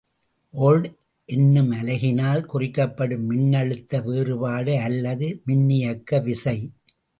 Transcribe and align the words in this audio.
Old 0.53 0.87
என்னும் 1.29 1.71
அலகினால் 1.71 2.41
குறிக்கப்படும் 2.45 3.29
மின்னழுத்த 3.29 4.01
வேறுபாடு 4.03 4.79
அல்லது 4.79 5.41
மின்னியக்கு 5.47 6.23
விசை. 6.23 6.57